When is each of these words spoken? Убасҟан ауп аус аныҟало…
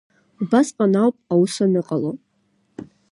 Убасҟан 0.41 0.93
ауп 1.01 1.15
аус 1.31 1.55
аныҟало… 1.63 2.11